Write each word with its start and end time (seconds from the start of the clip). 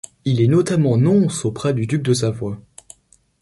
Il 0.25 0.41
est 0.41 0.47
notamment 0.47 0.97
nonce 0.97 1.45
auprès 1.45 1.75
du 1.75 1.85
duc 1.85 2.01
de 2.01 2.15
Savoie. 2.15 2.59